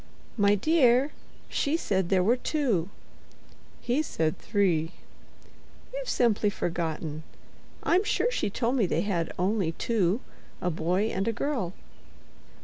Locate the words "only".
9.37-9.73